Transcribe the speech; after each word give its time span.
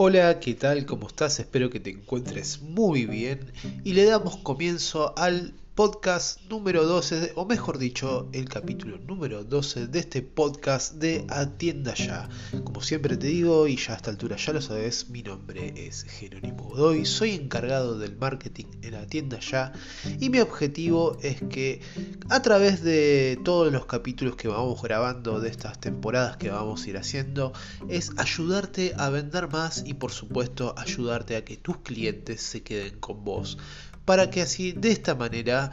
Hola, 0.00 0.38
¿qué 0.38 0.54
tal? 0.54 0.86
¿Cómo 0.86 1.08
estás? 1.08 1.40
Espero 1.40 1.70
que 1.70 1.80
te 1.80 1.90
encuentres 1.90 2.62
muy 2.62 3.04
bien 3.04 3.50
y 3.82 3.94
le 3.94 4.04
damos 4.04 4.36
comienzo 4.36 5.12
al 5.18 5.54
podcast 5.78 6.40
número 6.50 6.84
12, 6.84 7.34
o 7.36 7.46
mejor 7.46 7.78
dicho, 7.78 8.28
el 8.32 8.48
capítulo 8.48 8.98
número 8.98 9.44
12 9.44 9.86
de 9.86 10.00
este 10.00 10.22
podcast 10.22 10.94
de 10.94 11.24
Atienda 11.28 11.94
Ya. 11.94 12.28
Como 12.64 12.80
siempre 12.80 13.16
te 13.16 13.28
digo, 13.28 13.68
y 13.68 13.76
ya 13.76 13.92
a 13.92 13.96
esta 13.98 14.10
altura 14.10 14.34
ya 14.34 14.54
lo 14.54 14.60
sabes, 14.60 15.08
mi 15.08 15.22
nombre 15.22 15.86
es 15.86 16.02
Jerónimo 16.02 16.64
Godoy, 16.64 17.04
soy 17.04 17.30
encargado 17.30 17.96
del 17.96 18.16
marketing 18.16 18.64
en 18.82 18.96
Atienda 18.96 19.38
Ya 19.38 19.72
y 20.18 20.30
mi 20.30 20.40
objetivo 20.40 21.16
es 21.22 21.42
que 21.42 21.80
a 22.28 22.42
través 22.42 22.82
de 22.82 23.38
todos 23.44 23.72
los 23.72 23.86
capítulos 23.86 24.34
que 24.34 24.48
vamos 24.48 24.82
grabando 24.82 25.38
de 25.38 25.48
estas 25.48 25.80
temporadas 25.80 26.38
que 26.38 26.50
vamos 26.50 26.82
a 26.82 26.90
ir 26.90 26.96
haciendo, 26.96 27.52
es 27.88 28.10
ayudarte 28.16 28.94
a 28.96 29.10
vender 29.10 29.46
más 29.46 29.84
y 29.86 29.94
por 29.94 30.10
supuesto 30.10 30.74
ayudarte 30.76 31.36
a 31.36 31.44
que 31.44 31.56
tus 31.56 31.76
clientes 31.76 32.42
se 32.42 32.64
queden 32.64 32.98
con 32.98 33.22
vos 33.22 33.58
para 34.08 34.30
que 34.30 34.40
así 34.40 34.72
de 34.72 34.90
esta 34.90 35.14
manera 35.14 35.70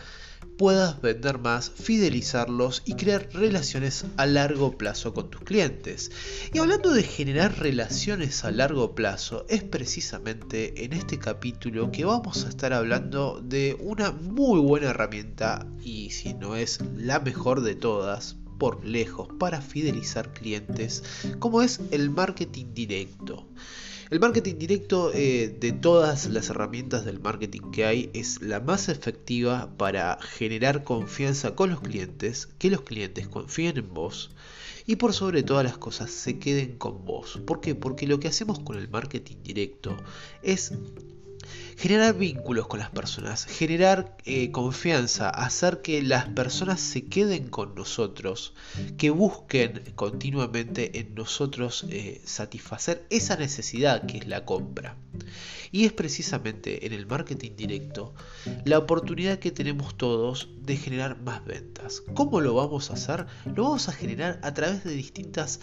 puedas 0.58 1.02
vender 1.02 1.40
más, 1.40 1.72
fidelizarlos 1.72 2.84
y 2.86 2.96
crear 2.96 3.30
relaciones 3.32 4.04
a 4.18 4.26
largo 4.26 4.78
plazo 4.78 5.14
con 5.14 5.30
tus 5.30 5.40
clientes. 5.40 6.12
Y 6.52 6.60
hablando 6.60 6.92
de 6.92 7.04
generar 7.04 7.58
relaciones 7.58 8.44
a 8.44 8.52
largo 8.52 8.94
plazo, 8.94 9.46
es 9.48 9.64
precisamente 9.64 10.84
en 10.84 10.92
este 10.92 11.18
capítulo 11.18 11.94
que 11.94 12.04
vamos 12.04 12.44
a 12.44 12.50
estar 12.50 12.74
hablando 12.74 13.40
de 13.42 13.78
una 13.80 14.12
muy 14.12 14.60
buena 14.60 14.90
herramienta 14.90 15.66
y 15.82 16.10
si 16.10 16.34
no 16.34 16.58
es 16.58 16.80
la 16.94 17.22
mejor 17.22 17.62
de 17.62 17.76
todas, 17.76 18.36
por 18.58 18.84
lejos 18.84 19.30
para 19.40 19.62
fidelizar 19.62 20.34
clientes, 20.34 21.04
como 21.40 21.62
es 21.62 21.80
el 21.92 22.10
marketing 22.10 22.74
directo. 22.74 23.48
El 24.12 24.20
marketing 24.20 24.56
directo 24.60 25.12
eh, 25.16 25.56
de 25.60 25.72
todas 25.72 26.28
las 26.28 26.50
herramientas 26.52 27.06
del 27.06 27.20
marketing 27.20 27.72
que 27.72 27.86
hay 27.86 28.12
es 28.14 28.40
la 28.40 28.60
más 28.60 28.88
efectiva 28.88 29.76
para 29.78 30.20
generar 30.22 30.84
confianza 30.84 31.56
con 31.56 31.72
los 31.72 31.82
clientes, 31.82 32.48
que 32.60 32.70
los 32.70 32.82
clientes 32.82 33.28
confíen 33.28 33.78
en 33.78 33.92
vos 33.92 34.30
y 34.86 34.98
por 34.98 35.12
sobre 35.14 35.42
todas 35.42 35.64
las 35.64 35.80
cosas 35.80 36.12
se 36.12 36.38
queden 36.38 36.78
con 36.78 37.04
vos. 37.04 37.42
¿Por 37.48 37.62
qué? 37.62 37.74
Porque 37.74 38.06
lo 38.06 38.20
que 38.20 38.28
hacemos 38.28 38.60
con 38.60 38.78
el 38.78 38.90
marketing 38.90 39.38
directo 39.44 39.98
es 40.44 40.74
generar 41.78 42.16
vínculos 42.18 42.68
con 42.68 42.80
las 42.80 42.90
personas, 42.90 43.46
generar 43.46 44.16
eh, 44.26 44.52
confianza, 44.52 45.30
hacer 45.30 45.82
que 45.82 46.02
las 46.02 46.26
personas 46.30 46.80
se 46.80 47.06
queden 47.06 47.50
con 47.50 47.76
nosotros, 47.76 48.54
que 48.98 49.10
busquen 49.10 49.84
continuamente 49.96 51.00
en 51.00 51.16
nosotros 51.16 51.86
eh, 51.90 52.22
satisfacer 52.26 53.06
esa 53.10 53.36
necesidad 53.36 54.06
que 54.06 54.18
es 54.20 54.28
la 54.28 54.46
compra. 54.46 54.96
Y 55.72 55.86
es 55.86 55.92
precisamente 55.92 56.86
en 56.86 56.94
el 56.94 57.06
marketing 57.06 57.52
directo 57.58 58.14
la 58.64 58.78
oportunidad 58.78 59.40
que 59.40 59.52
tenemos 59.52 59.98
todos 59.98 60.50
de 60.62 60.78
generar 60.78 61.20
más 61.22 61.44
ventas. 61.44 62.02
¿Cómo 62.14 62.40
lo 62.40 62.54
vamos 62.54 62.90
a 62.90 62.94
hacer? 62.94 63.26
Lo 63.54 63.64
vamos 63.64 63.90
a 63.90 63.92
generar 63.92 64.40
a 64.44 64.54
través 64.54 64.84
de 64.84 64.94
distintas 64.94 65.60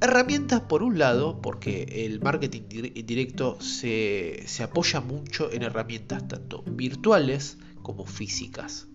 herramientas 0.00 0.60
por 0.62 0.82
un 0.82 0.98
lado, 0.98 1.40
porque 1.42 2.06
el 2.06 2.20
marketing 2.20 2.62
directo 3.04 3.60
se, 3.60 4.44
se 4.46 4.62
apoya 4.62 5.00
mucho 5.00 5.39
en 5.52 5.62
herramientas 5.62 6.28
tanto 6.28 6.62
virtuales 6.66 7.56
como 7.82 8.04
físicas. 8.04 8.88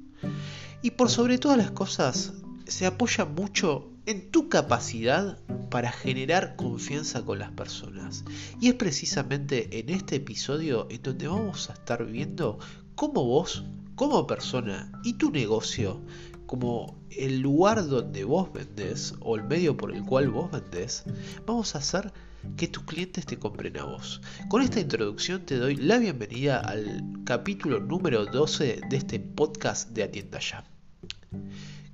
Y 0.81 0.91
por 0.91 1.09
sobre 1.09 1.37
todas 1.37 1.57
las 1.57 1.71
cosas, 1.71 2.33
se 2.67 2.85
apoya 2.85 3.25
mucho 3.25 3.91
en 4.05 4.29
tu 4.29 4.49
capacidad 4.49 5.39
para 5.69 5.91
generar 5.91 6.55
confianza 6.55 7.23
con 7.25 7.39
las 7.39 7.51
personas. 7.51 8.23
Y 8.61 8.69
es 8.69 8.75
precisamente 8.75 9.79
en 9.79 9.89
este 9.89 10.17
episodio 10.17 10.87
en 10.89 11.01
donde 11.01 11.27
vamos 11.27 11.69
a 11.69 11.73
estar 11.73 12.05
viendo 12.05 12.59
cómo 12.95 13.25
vos, 13.25 13.63
como 13.95 14.27
persona 14.27 14.91
y 15.03 15.13
tu 15.13 15.31
negocio 15.31 16.01
como 16.45 16.95
el 17.09 17.39
lugar 17.39 17.87
donde 17.87 18.23
vos 18.23 18.51
vendés 18.53 19.15
o 19.21 19.35
el 19.35 19.43
medio 19.43 19.77
por 19.77 19.93
el 19.93 20.03
cual 20.03 20.29
vos 20.29 20.51
vendés, 20.51 21.03
vamos 21.45 21.75
a 21.75 21.79
hacer 21.79 22.13
que 22.57 22.67
tus 22.67 22.83
clientes 22.83 23.25
te 23.25 23.37
compren 23.37 23.77
a 23.77 23.83
vos. 23.83 24.21
Con 24.49 24.61
esta 24.61 24.79
introducción 24.79 25.45
te 25.45 25.57
doy 25.57 25.75
la 25.75 25.97
bienvenida 25.97 26.59
al 26.59 27.03
capítulo 27.25 27.79
número 27.79 28.25
12 28.25 28.81
de 28.89 28.97
este 28.97 29.19
podcast 29.19 29.89
de 29.91 30.03
Atienda 30.03 30.39
Ya. 30.39 30.63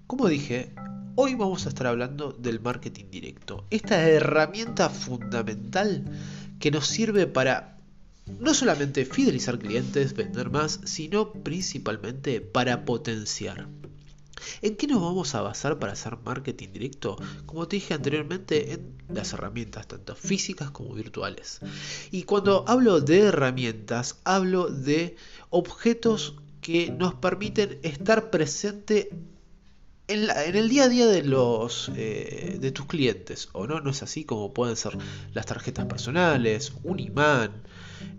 Como 0.08 0.28
dije, 0.28 0.74
hoy 1.16 1.36
vamos 1.36 1.66
a 1.66 1.70
estar 1.70 1.88
hablando 1.88 2.32
del 2.32 2.60
marketing 2.60 3.06
directo, 3.12 3.66
esta 3.70 4.08
herramienta 4.08 4.90
fundamental 4.90 6.06
que 6.60 6.72
nos 6.72 6.88
sirve 6.88 7.28
para 7.28 7.78
no 8.40 8.54
solamente 8.54 9.06
fidelizar 9.06 9.60
clientes, 9.60 10.14
vender 10.14 10.50
más, 10.50 10.80
sino 10.84 11.34
principalmente 11.34 12.42
para 12.42 12.86
potenciar. 12.86 13.68
¿En 14.62 14.76
qué 14.76 14.88
nos 14.88 15.02
vamos 15.02 15.36
a 15.36 15.42
basar 15.42 15.80
para 15.80 15.94
hacer 15.94 16.18
marketing 16.24 16.70
directo? 16.74 17.18
Como 17.46 17.68
te 17.68 17.78
dije 17.78 17.94
anteriormente, 17.94 18.74
en 18.74 18.98
las 19.10 19.34
herramientas 19.34 19.88
tanto 19.88 20.16
físicas 20.16 20.72
como 20.72 20.94
virtuales. 20.94 21.60
Y 22.12 22.24
cuando 22.24 22.66
hablo 22.68 23.02
de 23.02 23.20
herramientas, 23.20 24.20
hablo 24.24 24.70
de 24.70 25.16
objetos 25.50 26.36
que 26.62 26.92
nos 26.92 27.16
permiten 27.16 27.80
estar 27.82 28.30
presente 28.30 29.10
en, 30.08 30.30
el 30.56 30.70
día 30.70 30.84
a 30.84 30.90
día 30.90 31.08
de 31.08 31.24
eh, 31.96 32.58
de 32.60 32.72
tus 32.72 32.86
clientes 32.86 33.50
o 33.54 33.66
no 33.66 33.80
no 33.80 33.92
es 33.92 34.04
así 34.04 34.26
como 34.26 34.54
pueden 34.54 34.76
ser 34.76 34.98
las 35.34 35.46
tarjetas 35.46 35.86
personales 35.86 36.74
un 36.84 37.00
imán 37.00 37.64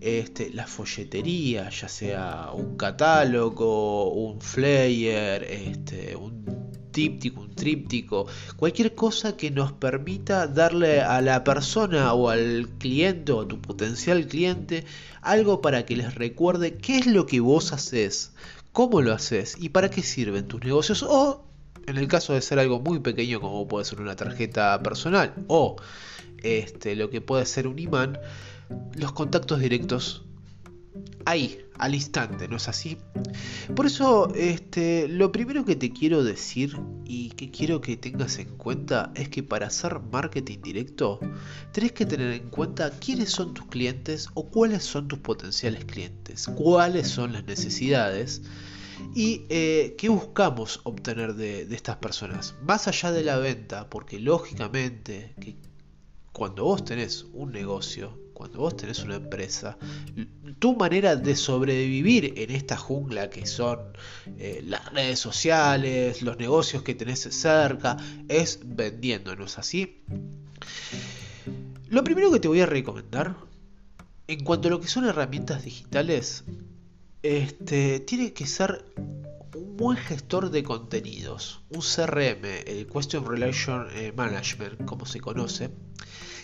este, 0.01 0.51
la 0.51 0.67
folletería, 0.67 1.71
ya 1.71 1.89
sea 1.89 2.51
un 2.53 2.77
catálogo, 2.77 4.13
un 4.13 4.41
flyer, 4.41 5.45
este, 5.45 6.17
un 6.17 6.45
tríptico, 6.93 7.41
un 7.41 7.55
tríptico, 7.55 8.27
cualquier 8.57 8.95
cosa 8.95 9.37
que 9.37 9.51
nos 9.51 9.73
permita 9.73 10.47
darle 10.47 11.01
a 11.01 11.21
la 11.21 11.43
persona 11.43 12.13
o 12.13 12.29
al 12.29 12.69
cliente 12.79 13.33
o 13.33 13.41
a 13.41 13.49
tu 13.49 13.61
potencial 13.61 14.27
cliente 14.27 14.85
algo 15.23 15.61
para 15.61 15.87
que 15.87 15.97
les 15.97 16.15
recuerde 16.15 16.77
qué 16.77 16.99
es 16.99 17.07
lo 17.07 17.27
que 17.27 17.41
vos 17.41 17.73
haces, 17.73 18.33
cómo 18.73 19.01
lo 19.01 19.13
haces 19.13 19.57
y 19.59 19.71
para 19.71 19.91
qué 19.91 20.03
sirven 20.03 20.47
tus 20.47 20.63
negocios. 20.63 21.03
O 21.03 21.45
en 21.87 21.97
el 21.97 22.09
caso 22.09 22.35
de 22.35 22.43
ser 22.43 22.59
algo 22.59 22.81
muy 22.81 23.01
pequeño 23.01 23.41
como 23.41 23.67
puede 23.67 23.85
ser 23.85 24.01
una 24.01 24.15
tarjeta 24.15 24.81
personal 24.83 25.35
o 25.49 25.77
este, 26.43 26.97
lo 26.97 27.11
que 27.11 27.21
puede 27.21 27.47
ser 27.47 27.67
un 27.67 27.79
imán, 27.79 28.19
los 28.95 29.13
contactos 29.13 29.61
directos 29.61 30.25
ahí, 31.25 31.59
al 31.79 31.95
instante, 31.95 32.49
¿no 32.49 32.57
es 32.57 32.69
así? 32.69 32.99
Por 33.75 33.87
eso, 33.87 34.33
este, 34.35 35.09
lo 35.09 35.33
primero 35.33 35.65
que 35.65 35.77
te 35.77 35.93
quiero 35.93 36.25
decir 36.25 36.77
y 37.05 37.31
que 37.31 37.51
quiero 37.51 37.81
que 37.81 37.97
tengas 37.97 38.39
en 38.39 38.57
cuenta 38.57 39.13
es 39.15 39.29
que 39.29 39.43
para 39.43 39.69
hacer 39.69 40.01
marketing 40.01 40.59
directo, 40.63 41.21
tenés 41.73 41.93
que 41.93 42.07
tener 42.07 42.33
en 42.33 42.51
cuenta 42.51 42.91
quiénes 42.91 43.31
son 43.31 43.55
tus 43.55 43.67
clientes 43.67 44.29
o 44.35 44.49
cuáles 44.49 44.85
son 44.85 45.09
tus 45.09 45.19
potenciales 45.19 45.85
clientes, 45.85 46.49
cuáles 46.55 47.09
son 47.09 47.33
las 47.33 47.45
necesidades 47.45 48.43
y 49.15 49.47
eh, 49.49 49.95
qué 49.99 50.09
buscamos 50.09 50.81
obtener 50.85 51.35
de, 51.35 51.67
de 51.67 51.77
estas 51.77 51.97
personas. 51.97 52.55
Más 52.63 52.89
allá 52.89 53.13
de 53.13 53.25
la 53.25 53.39
venta, 53.39 53.89
porque 53.89 54.21
lógicamente 54.21 55.35
que 55.41 55.57
cuando 56.33 56.65
vos 56.65 56.85
tenés 56.85 57.27
un 57.33 57.53
negocio, 57.53 58.22
cuando 58.43 58.59
vos 58.59 58.77
tenés 58.77 58.99
una 59.05 59.15
empresa, 59.15 59.79
tu 60.59 60.75
manera 60.75 61.15
de 61.15 61.37
sobrevivir 61.37 62.35
en 62.37 62.51
esta 62.51 62.77
jungla 62.77 63.31
que 63.31 63.47
son 63.47 63.79
eh, 64.37 64.65
las 64.67 64.93
redes 64.93 65.21
sociales, 65.21 66.23
los 66.23 66.37
negocios 66.39 66.83
que 66.83 66.97
tenés 66.97 67.21
cerca, 67.21 67.97
es 68.29 68.59
vendiendo, 68.65 69.37
¿no 69.37 69.45
es 69.45 69.59
así? 69.59 70.03
Lo 71.89 72.03
primero 72.03 72.33
que 72.33 72.41
te 72.41 72.49
voy 72.49 72.63
a 72.63 72.67
recomendar, 72.67 73.37
en 74.27 74.43
cuanto 74.43 74.67
a 74.67 74.73
lo 74.73 74.81
que 74.81 74.89
son 74.89 75.05
herramientas 75.05 75.63
digitales, 75.63 76.43
este, 77.23 78.01
tiene 78.01 78.33
que 78.33 78.47
ser 78.47 78.85
un 79.55 79.77
buen 79.77 79.97
gestor 79.97 80.51
de 80.51 80.63
contenidos, 80.63 81.63
un 81.71 81.81
CRM, 81.81 82.45
el 82.67 82.87
Question 82.87 83.27
Relation 83.27 83.87
eh, 83.93 84.13
Management, 84.17 84.85
como 84.85 85.07
se 85.07 85.21
conoce, 85.21 85.71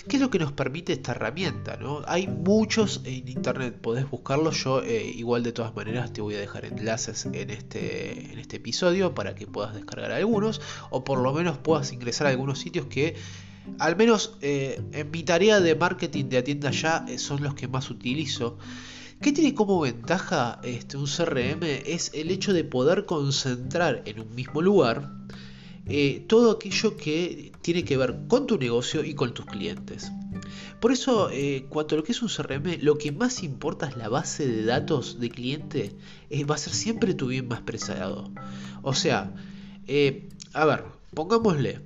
¿Qué 0.08 0.16
es 0.16 0.22
lo 0.22 0.30
que 0.30 0.38
nos 0.38 0.52
permite 0.52 0.94
esta 0.94 1.12
herramienta? 1.12 1.76
¿no? 1.76 2.00
Hay 2.06 2.28
muchos 2.28 3.02
en 3.04 3.28
internet, 3.28 3.78
podés 3.78 4.08
buscarlos. 4.08 4.64
Yo, 4.64 4.82
eh, 4.82 5.04
igual 5.04 5.42
de 5.42 5.52
todas 5.52 5.74
maneras, 5.74 6.14
te 6.14 6.22
voy 6.22 6.34
a 6.34 6.40
dejar 6.40 6.64
enlaces 6.64 7.26
en 7.26 7.50
este, 7.50 8.32
en 8.32 8.38
este 8.38 8.56
episodio 8.56 9.14
para 9.14 9.34
que 9.34 9.46
puedas 9.46 9.74
descargar 9.74 10.12
algunos 10.12 10.62
o 10.88 11.04
por 11.04 11.18
lo 11.18 11.34
menos 11.34 11.58
puedas 11.58 11.92
ingresar 11.92 12.26
a 12.26 12.30
algunos 12.30 12.58
sitios 12.58 12.86
que 12.86 13.16
al 13.78 13.96
menos 13.96 14.38
eh, 14.40 14.80
en 14.92 15.10
mi 15.10 15.24
tarea 15.24 15.60
de 15.60 15.74
marketing 15.74 16.30
de 16.30 16.38
Atienda 16.38 16.70
Ya 16.70 17.04
son 17.18 17.42
los 17.42 17.54
que 17.54 17.68
más 17.68 17.90
utilizo. 17.90 18.56
¿Qué 19.20 19.32
tiene 19.32 19.54
como 19.54 19.80
ventaja 19.80 20.60
este, 20.62 20.96
un 20.96 21.06
CRM? 21.06 21.62
Es 21.62 22.12
el 22.14 22.30
hecho 22.30 22.52
de 22.52 22.64
poder 22.64 23.04
concentrar 23.06 24.02
en 24.06 24.20
un 24.20 24.34
mismo 24.34 24.62
lugar 24.62 25.12
todo 26.26 26.50
aquello 26.50 26.98
que 26.98 27.50
tiene 27.62 27.82
que 27.82 27.96
ver 27.96 28.14
con 28.28 28.46
tu 28.46 28.58
negocio 28.58 29.04
y 29.04 29.14
con 29.14 29.32
tus 29.32 29.46
clientes. 29.46 30.12
Por 30.80 30.92
eso, 30.92 31.28
eh, 31.30 31.66
cuanto 31.68 31.94
a 31.94 31.98
lo 31.98 32.04
que 32.04 32.12
es 32.12 32.22
un 32.22 32.28
CRM, 32.28 32.78
lo 32.82 32.98
que 32.98 33.10
más 33.10 33.42
importa 33.42 33.88
es 33.88 33.96
la 33.96 34.08
base 34.08 34.46
de 34.46 34.64
datos 34.64 35.18
de 35.18 35.30
cliente, 35.30 35.96
eh, 36.30 36.44
va 36.44 36.54
a 36.54 36.58
ser 36.58 36.72
siempre 36.72 37.14
tu 37.14 37.28
bien 37.28 37.48
más 37.48 37.62
preciado. 37.62 38.30
O 38.82 38.94
sea, 38.94 39.34
eh, 39.86 40.28
a 40.52 40.64
ver, 40.66 40.84
pongámosle, 41.14 41.80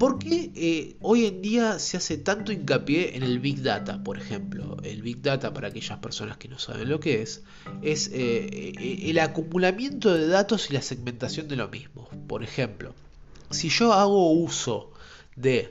¿Por 0.00 0.18
qué 0.18 0.50
eh, 0.54 0.96
hoy 1.02 1.26
en 1.26 1.42
día 1.42 1.78
se 1.78 1.98
hace 1.98 2.16
tanto 2.16 2.52
hincapié 2.52 3.18
en 3.18 3.22
el 3.22 3.38
Big 3.38 3.60
Data, 3.60 4.02
por 4.02 4.16
ejemplo? 4.16 4.78
El 4.82 5.02
Big 5.02 5.20
Data, 5.20 5.52
para 5.52 5.68
aquellas 5.68 5.98
personas 5.98 6.38
que 6.38 6.48
no 6.48 6.58
saben 6.58 6.88
lo 6.88 7.00
que 7.00 7.20
es, 7.20 7.42
es 7.82 8.08
eh, 8.08 8.72
eh, 8.80 9.10
el 9.10 9.18
acumulamiento 9.18 10.14
de 10.14 10.26
datos 10.26 10.70
y 10.70 10.72
la 10.72 10.80
segmentación 10.80 11.48
de 11.48 11.56
lo 11.56 11.68
mismo. 11.68 12.08
Por 12.28 12.42
ejemplo, 12.42 12.94
si 13.50 13.68
yo 13.68 13.92
hago 13.92 14.32
uso 14.32 14.90
de 15.36 15.70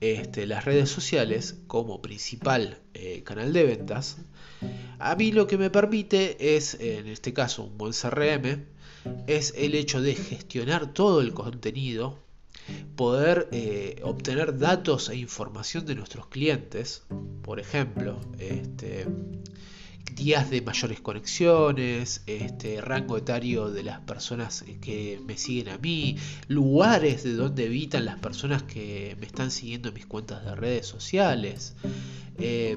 este, 0.00 0.48
las 0.48 0.64
redes 0.64 0.90
sociales 0.90 1.54
como 1.68 2.02
principal 2.02 2.80
canal 3.22 3.52
de 3.52 3.62
ventas, 3.62 4.16
a 4.98 5.14
mí 5.14 5.30
lo 5.30 5.46
que 5.46 5.56
me 5.56 5.70
permite 5.70 6.56
es, 6.56 6.74
en 6.80 7.06
este 7.06 7.32
caso, 7.32 7.62
un 7.62 7.78
buen 7.78 7.92
CRM, 7.92 8.64
es 9.28 9.54
el 9.56 9.76
hecho 9.76 10.02
de 10.02 10.16
gestionar 10.16 10.92
todo 10.92 11.20
el 11.20 11.32
contenido 11.32 12.18
poder 12.96 13.48
eh, 13.52 14.00
obtener 14.02 14.58
datos 14.58 15.08
e 15.08 15.16
información 15.16 15.86
de 15.86 15.94
nuestros 15.94 16.26
clientes, 16.26 17.04
por 17.42 17.60
ejemplo, 17.60 18.20
este, 18.38 19.06
días 20.14 20.50
de 20.50 20.62
mayores 20.62 21.00
conexiones, 21.00 22.22
este, 22.26 22.80
rango 22.80 23.16
etario 23.16 23.70
de 23.70 23.82
las 23.82 24.00
personas 24.00 24.64
que 24.80 25.20
me 25.26 25.36
siguen 25.38 25.70
a 25.70 25.78
mí, 25.78 26.16
lugares 26.48 27.22
de 27.24 27.34
donde 27.34 27.66
habitan 27.66 28.04
las 28.04 28.18
personas 28.18 28.62
que 28.62 29.16
me 29.20 29.26
están 29.26 29.50
siguiendo 29.50 29.88
en 29.88 29.94
mis 29.94 30.06
cuentas 30.06 30.44
de 30.44 30.54
redes 30.54 30.86
sociales. 30.86 31.74
Eh, 32.38 32.76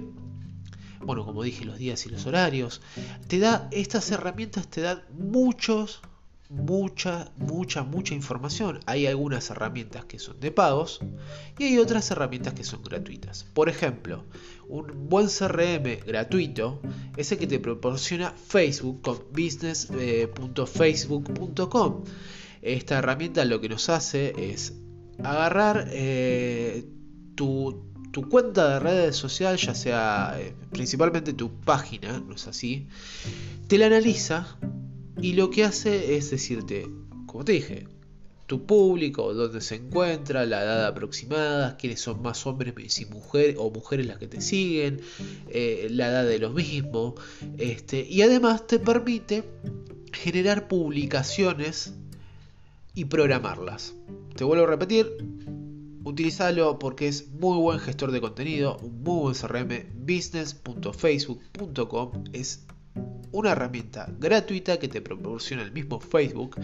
bueno, 1.02 1.26
como 1.26 1.44
dije, 1.44 1.66
los 1.66 1.78
días 1.78 2.06
y 2.06 2.10
los 2.10 2.26
horarios. 2.26 2.82
Te 3.28 3.40
da, 3.40 3.68
estas 3.72 4.10
herramientas 4.12 4.68
te 4.68 4.82
dan 4.82 5.04
muchos 5.12 6.02
mucha, 6.50 7.32
mucha, 7.38 7.84
mucha 7.84 8.14
información. 8.14 8.82
Hay 8.86 9.08
algunas 9.08 9.50
herramientas 9.50 10.06
que 10.06 10.20
son 10.20 10.40
de 10.40 10.52
pagos 10.52 11.00
y 11.58 11.64
hay 11.66 11.80
otras 11.80 12.12
herramientas 12.12 12.54
que 12.54 12.64
son 12.64 12.84
gratuitas. 12.84 13.46
Por 13.54 13.68
ejemplo, 13.70 14.24
un 14.68 15.10
buen 15.10 15.28
CRM 15.28 16.06
gratuito 16.06 16.82
es 17.18 17.32
el 17.32 17.40
que 17.40 17.48
te 17.48 17.60
proporciona 17.60 18.32
Facebook 18.32 19.02
con 19.02 19.18
business.facebook.com. 19.32 22.04
Esta 22.62 22.98
herramienta 22.98 23.46
lo 23.46 23.62
que 23.62 23.70
nos 23.70 23.88
hace 23.90 24.52
es 24.52 24.74
agarrar 25.24 25.88
eh, 25.92 26.86
tu, 27.36 27.84
cuenta 28.30 28.70
de 28.70 28.80
redes 28.80 29.16
social, 29.16 29.58
ya 29.58 29.76
sea 29.76 30.36
eh, 30.40 30.56
principalmente 30.72 31.34
tu 31.34 31.52
página, 31.62 32.20
no 32.20 32.34
es 32.34 32.48
así, 32.48 32.88
te 33.68 33.78
la 33.78 33.86
analiza 33.88 34.58
y 35.26 35.34
lo 35.34 35.50
que 35.50 35.64
hace 35.64 36.18
es 36.18 36.30
decirte, 36.30 36.88
como 37.26 37.44
te 37.44 37.54
dije, 37.54 37.88
tu 38.46 38.68
público, 38.68 39.34
dónde 39.34 39.60
se 39.60 39.74
encuentra, 39.74 40.46
la 40.46 40.62
edad 40.62 40.86
aproximada, 40.86 41.78
quiénes 41.78 42.00
son 42.00 42.22
más 42.22 42.46
hombres 42.46 43.00
y 43.00 43.06
mujeres 43.06 43.56
o 43.58 43.72
mujeres 43.72 44.06
las 44.06 44.20
que 44.20 44.28
te 44.28 44.40
siguen, 44.40 45.02
eh, 45.50 45.88
la 45.90 46.10
edad 46.10 46.28
de 46.28 46.38
los 46.38 46.54
mismos, 46.54 47.16
este, 47.58 48.06
y 48.08 48.22
además 48.22 48.68
te 48.68 48.78
permite 48.78 49.44
generar 50.14 50.68
publicaciones 50.68 51.96
y 52.94 53.06
programarlas. 53.06 53.96
Te 54.36 54.44
vuelvo 54.44 54.66
a 54.66 54.68
repetir, 54.68 55.12
utilizalo 56.04 56.78
porque 56.78 57.08
es 57.08 57.30
muy 57.30 57.58
buen 57.58 57.80
gestor 57.80 58.12
de 58.12 58.22
contenido, 58.22 58.78
un 58.78 59.02
muy 59.02 59.22
buen 59.22 59.34
CRM, 59.34 60.06
business.facebook.com 60.06 62.26
es 62.32 62.64
una 63.32 63.52
herramienta 63.52 64.08
gratuita 64.18 64.78
que 64.78 64.88
te 64.88 65.02
proporciona 65.02 65.64
el 65.64 65.72
mismo 65.72 66.00
Facebook 66.00 66.56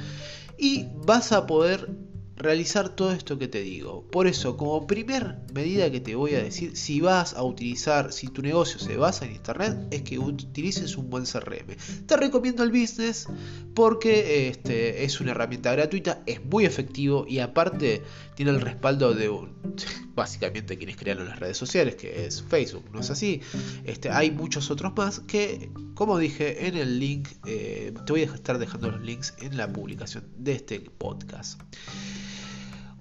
y 0.57 0.88
vas 1.06 1.31
a 1.31 1.45
poder 1.45 1.89
realizar 2.36 2.89
todo 2.89 3.12
esto 3.12 3.38
que 3.38 3.48
te 3.48 3.62
digo. 3.62 4.04
Por 4.10 4.28
eso, 4.28 4.57
como 4.57 4.88
primer 4.88 5.38
medida 5.54 5.92
que 5.92 6.00
te 6.00 6.16
voy 6.16 6.36
a 6.36 6.44
decir, 6.44 6.75
si 6.75 7.01
vas 7.01 7.33
a 7.33 7.44
utilizar, 7.44 8.12
si 8.12 8.28
tu 8.28 8.42
negocio 8.42 8.80
se 8.80 8.98
basa 8.98 9.25
en 9.25 9.33
Internet, 9.33 9.78
es 9.92 10.01
que 10.01 10.18
utilices 10.18 10.98
un 10.98 11.10
buen 11.10 11.25
CRM. 11.25 11.75
Te 12.06 12.18
recomiendo 12.18 12.63
el 12.63 12.72
business 12.72 13.28
porque 13.74 14.50
este, 14.50 15.04
es 15.04 15.22
una 15.22 15.31
herramienta 15.31 15.72
gratuita, 15.72 16.24
es 16.25 16.44
muy 16.44 16.66
efectivo 16.66 17.25
y 17.28 17.39
aparte 17.39 18.04
tiene 18.36 18.51
el 18.51 18.62
respaldo 18.62 19.13
de 19.13 19.30
básicamente 20.16 20.77
quienes 20.77 20.98
crearon 20.98 21.27
las 21.27 21.39
redes 21.39 21.57
sociales, 21.57 21.95
que 21.95 22.25
es 22.25 22.42
Facebook, 22.42 22.86
¿no 22.92 23.00
es 23.01 23.10
así? 23.10 23.42
Este, 23.84 24.10
hay 24.10 24.31
muchos 24.31 24.72
otros 24.72 24.94
más 24.95 25.19
que, 25.22 25.72
como 25.95 26.18
dije 26.18 26.68
en 26.68 26.75
el 26.75 27.00
link, 27.00 27.30
eh, 27.45 27.94
te 28.06 28.13
voy 28.13 28.22
a 28.22 28.25
estar 28.25 28.57
dejando 28.57 28.92
los 28.92 29.01
links 29.01 29.36
en 29.39 29.57
la 29.57 29.72
publicación 29.72 30.25
de 30.38 30.54
este 30.54 30.80
podcast. 30.80 31.62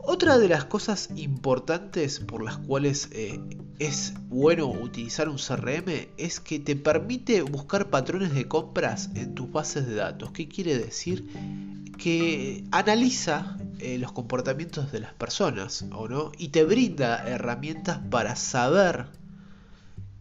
Otra 0.04 0.38
de 0.38 0.48
las 0.48 0.64
cosas 0.64 1.10
importantes 1.16 2.20
por 2.20 2.42
las 2.42 2.56
cuales 2.56 3.08
eh, 3.12 3.40
es 3.78 4.14
bueno 4.28 4.68
utilizar 4.68 5.28
un 5.28 5.36
CRM 5.36 6.08
es 6.16 6.40
que 6.40 6.58
te 6.58 6.74
permite 6.76 7.42
buscar 7.42 7.90
patrones 7.90 8.34
de 8.34 8.48
compras 8.48 9.10
en 9.14 9.34
tus 9.34 9.50
bases 9.50 9.86
de 9.86 9.96
datos. 9.96 10.32
¿Qué 10.32 10.48
quiere 10.48 10.78
decir? 10.78 11.26
Que 11.98 12.64
analiza 12.70 13.56
eh, 13.78 13.98
los 13.98 14.12
comportamientos 14.12 14.90
de 14.90 15.00
las 15.00 15.14
personas 15.14 15.84
¿o 15.92 16.08
no? 16.08 16.32
y 16.38 16.48
te 16.48 16.64
brinda 16.64 17.26
herramientas 17.28 18.00
para 18.10 18.36
saber 18.36 19.06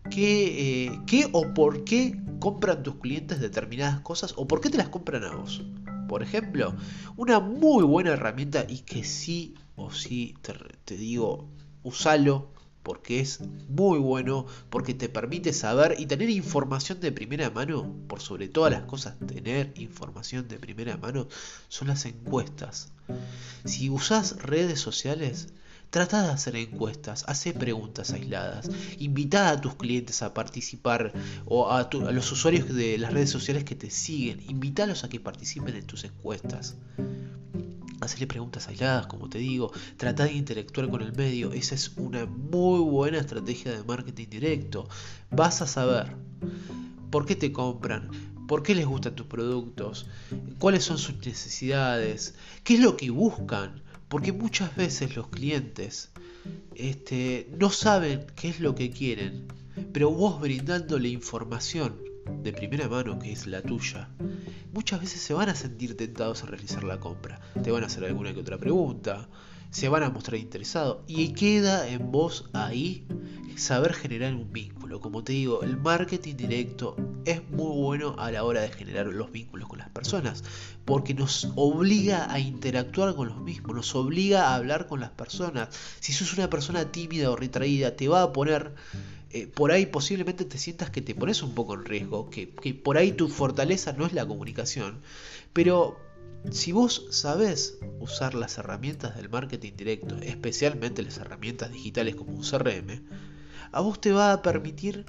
qué, 0.09 0.85
eh, 0.87 0.99
qué 1.07 1.29
o 1.31 1.53
por 1.53 1.83
qué 1.83 2.19
compran 2.39 2.83
tus 2.83 2.95
clientes 2.95 3.39
determinadas 3.39 4.01
cosas 4.01 4.33
o 4.35 4.47
por 4.47 4.61
qué 4.61 4.69
te 4.69 4.77
las 4.77 4.89
compran 4.89 5.23
a 5.23 5.35
vos. 5.35 5.61
Por 6.09 6.23
ejemplo, 6.23 6.73
una 7.17 7.39
muy 7.39 7.83
buena 7.83 8.13
herramienta 8.13 8.65
y 8.67 8.79
que 8.79 9.03
sí 9.03 9.53
o 9.75 9.91
sí 9.91 10.35
te, 10.83 10.97
digo, 10.97 11.47
usalo 11.83 12.49
porque 12.81 13.19
es 13.19 13.41
muy 13.69 13.99
bueno, 13.99 14.47
porque 14.71 14.95
te 14.95 15.07
permite 15.07 15.53
saber 15.53 15.97
y 15.99 16.07
tener 16.07 16.31
información 16.31 16.99
de 16.99 17.11
primera 17.11 17.51
mano, 17.51 17.95
por 18.07 18.21
sobre 18.21 18.47
todas 18.47 18.71
las 18.71 18.85
cosas, 18.85 19.19
tener 19.19 19.71
información 19.75 20.47
de 20.47 20.57
primera 20.57 20.97
mano, 20.97 21.27
son 21.67 21.89
las 21.89 22.05
encuestas. 22.05 22.91
Si 23.65 23.91
usas 23.91 24.41
redes 24.41 24.79
sociales, 24.79 25.49
trata 25.89 26.21
de 26.23 26.31
hacer 26.31 26.55
encuestas, 26.55 27.23
hace 27.27 27.53
preguntas 27.53 28.11
aisladas, 28.11 28.69
invita 28.99 29.49
a 29.49 29.59
tus 29.59 29.75
clientes 29.75 30.21
a 30.21 30.33
participar 30.33 31.13
o 31.45 31.71
a, 31.71 31.89
los 31.91 32.31
usuarios 32.31 32.73
de 32.73 32.97
las 32.97 33.13
redes 33.13 33.29
sociales 33.29 33.63
que 33.63 33.75
te 33.75 33.89
siguen, 33.89 34.41
invítalos 34.47 35.03
a 35.03 35.09
que 35.09 35.19
participen 35.19 35.75
en 35.75 35.85
tus 35.85 36.03
encuestas. 36.03 36.75
Hacerle 38.01 38.27
preguntas 38.27 38.67
aisladas, 38.67 39.07
como 39.07 39.29
te 39.29 39.39
digo, 39.39 39.73
tratar 39.97 40.29
de 40.29 40.35
interactuar 40.35 40.89
con 40.89 41.01
el 41.01 41.11
medio, 41.13 41.51
esa 41.51 41.75
es 41.75 41.91
una 41.97 42.25
muy 42.25 42.79
buena 42.79 43.17
estrategia 43.17 43.71
de 43.71 43.83
marketing 43.83 44.27
directo. 44.29 44.87
Vas 45.31 45.61
a 45.61 45.67
saber 45.67 46.15
por 47.09 47.25
qué 47.25 47.35
te 47.35 47.51
compran, 47.51 48.09
por 48.47 48.63
qué 48.63 48.73
les 48.73 48.85
gustan 48.85 49.15
tus 49.15 49.25
productos, 49.25 50.07
cuáles 50.59 50.83
son 50.83 50.97
sus 50.97 51.17
necesidades, 51.25 52.35
qué 52.63 52.75
es 52.75 52.79
lo 52.79 52.95
que 52.95 53.09
buscan, 53.09 53.83
porque 54.09 54.33
muchas 54.33 54.75
veces 54.75 55.15
los 55.15 55.27
clientes 55.27 56.11
este, 56.75 57.49
no 57.57 57.69
saben 57.69 58.25
qué 58.35 58.49
es 58.49 58.59
lo 58.59 58.75
que 58.75 58.91
quieren, 58.91 59.47
pero 59.93 60.11
vos 60.11 60.41
brindándole 60.41 61.09
información 61.09 61.95
de 62.43 62.51
primera 62.51 62.87
mano 62.89 63.17
que 63.19 63.31
es 63.31 63.47
la 63.47 63.61
tuya, 63.61 64.09
muchas 64.73 64.99
veces 64.99 65.21
se 65.21 65.33
van 65.33 65.49
a 65.49 65.55
sentir 65.55 65.95
tentados 65.95 66.43
a 66.43 66.47
realizar 66.47 66.83
la 66.83 66.99
compra. 66.99 67.39
Te 67.63 67.71
van 67.71 67.83
a 67.83 67.87
hacer 67.87 68.03
alguna 68.03 68.33
que 68.33 68.41
otra 68.41 68.57
pregunta, 68.57 69.29
se 69.71 69.89
van 69.89 70.03
a 70.03 70.09
mostrar 70.09 70.39
interesados 70.39 70.99
y 71.07 71.33
queda 71.33 71.87
en 71.87 72.11
vos 72.11 72.49
ahí 72.53 73.05
saber 73.55 73.93
generar 73.93 74.33
un 74.33 74.51
vínculo. 74.51 75.01
Como 75.01 75.23
te 75.23 75.33
digo, 75.33 75.63
el 75.63 75.77
marketing 75.77 76.35
directo 76.35 76.95
es 77.25 77.47
muy 77.49 77.77
bueno 77.77 78.15
a 78.17 78.31
la 78.31 78.43
hora 78.43 78.61
de 78.61 78.69
generar 78.69 79.07
los 79.07 79.31
vínculos 79.31 79.67
con 79.67 79.79
las 79.79 79.89
personas, 79.89 80.43
porque 80.85 81.13
nos 81.13 81.49
obliga 81.55 82.31
a 82.31 82.39
interactuar 82.39 83.15
con 83.15 83.27
los 83.27 83.41
mismos, 83.41 83.75
nos 83.75 83.95
obliga 83.95 84.47
a 84.47 84.55
hablar 84.55 84.87
con 84.87 85.01
las 85.01 85.11
personas. 85.11 85.69
Si 85.99 86.13
sos 86.13 86.33
una 86.33 86.49
persona 86.49 86.91
tímida 86.91 87.29
o 87.29 87.35
retraída, 87.35 87.95
te 87.95 88.07
va 88.07 88.23
a 88.23 88.33
poner 88.33 88.73
eh, 89.31 89.45
por 89.45 89.71
ahí 89.71 89.85
posiblemente 89.85 90.43
te 90.43 90.57
sientas 90.57 90.89
que 90.89 91.01
te 91.01 91.13
pones 91.13 91.43
un 91.43 91.53
poco 91.53 91.75
en 91.75 91.85
riesgo, 91.85 92.31
que, 92.31 92.47
por 92.73 92.97
ahí 92.97 93.11
tu 93.11 93.27
fortaleza 93.27 93.93
no 93.93 94.07
es 94.07 94.13
la 94.13 94.25
comunicación, 94.25 95.01
pero 95.53 95.99
si 96.51 96.71
vos 96.71 97.07
sabés 97.11 97.77
usar 97.99 98.33
las 98.33 98.57
herramientas 98.57 99.15
del 99.15 99.29
marketing 99.29 99.73
directo, 99.75 100.15
especialmente 100.17 101.03
las 101.03 101.17
herramientas 101.17 101.71
digitales 101.71 102.15
como 102.15 102.33
un 102.33 102.41
CRM, 102.41 103.05
a 103.71 103.81
vos 103.81 103.99
te 104.01 104.11
va 104.11 104.33
a 104.33 104.41
permitir 104.41 105.05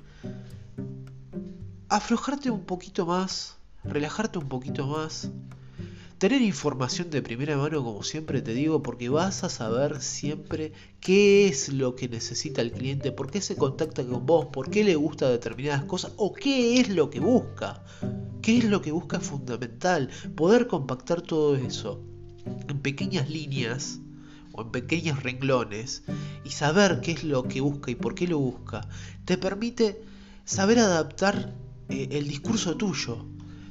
aflojarte 1.88 2.50
un 2.50 2.64
poquito 2.64 3.06
más, 3.06 3.56
relajarte 3.84 4.38
un 4.38 4.48
poquito 4.48 4.86
más, 4.86 5.30
Tener 6.20 6.42
información 6.42 7.08
de 7.08 7.22
primera 7.22 7.56
mano, 7.56 7.82
como 7.82 8.02
siempre 8.02 8.42
te 8.42 8.52
digo, 8.52 8.82
porque 8.82 9.08
vas 9.08 9.42
a 9.42 9.48
saber 9.48 10.02
siempre 10.02 10.74
qué 11.00 11.48
es 11.48 11.70
lo 11.70 11.96
que 11.96 12.10
necesita 12.10 12.60
el 12.60 12.72
cliente, 12.72 13.10
por 13.10 13.30
qué 13.30 13.40
se 13.40 13.56
contacta 13.56 14.04
con 14.04 14.26
vos, 14.26 14.48
por 14.52 14.68
qué 14.68 14.84
le 14.84 14.96
gusta 14.96 15.30
determinadas 15.30 15.84
cosas 15.84 16.12
o 16.18 16.34
qué 16.34 16.78
es 16.78 16.90
lo 16.90 17.08
que 17.08 17.20
busca. 17.20 17.82
¿Qué 18.42 18.58
es 18.58 18.64
lo 18.64 18.82
que 18.82 18.92
busca 18.92 19.18
fundamental? 19.18 20.10
Poder 20.36 20.66
compactar 20.66 21.22
todo 21.22 21.56
eso 21.56 22.04
en 22.68 22.80
pequeñas 22.80 23.30
líneas 23.30 24.00
o 24.52 24.60
en 24.60 24.72
pequeños 24.72 25.22
renglones 25.22 26.02
y 26.44 26.50
saber 26.50 27.00
qué 27.00 27.12
es 27.12 27.24
lo 27.24 27.44
que 27.44 27.62
busca 27.62 27.92
y 27.92 27.94
por 27.94 28.14
qué 28.14 28.28
lo 28.28 28.38
busca, 28.38 28.86
te 29.24 29.38
permite 29.38 30.02
saber 30.44 30.80
adaptar 30.80 31.54
eh, 31.88 32.08
el 32.10 32.28
discurso 32.28 32.76
tuyo 32.76 33.24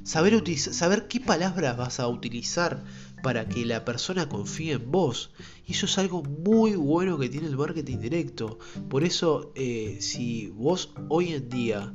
Saber, 0.03 0.41
saber 0.57 1.07
qué 1.07 1.19
palabras 1.19 1.77
vas 1.77 1.99
a 1.99 2.07
utilizar 2.07 2.83
para 3.21 3.47
que 3.47 3.65
la 3.65 3.85
persona 3.85 4.29
confíe 4.29 4.73
en 4.73 4.91
vos. 4.91 5.31
Y 5.67 5.73
eso 5.73 5.85
es 5.85 5.97
algo 5.97 6.23
muy 6.23 6.75
bueno 6.75 7.17
que 7.17 7.29
tiene 7.29 7.47
el 7.47 7.57
marketing 7.57 7.97
directo. 7.97 8.59
Por 8.89 9.03
eso, 9.03 9.51
eh, 9.55 9.97
si 9.99 10.47
vos 10.47 10.93
hoy 11.09 11.33
en 11.33 11.49
día, 11.49 11.93